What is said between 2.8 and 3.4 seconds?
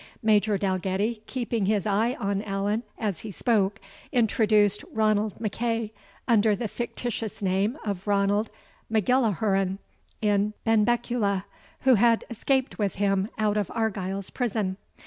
as he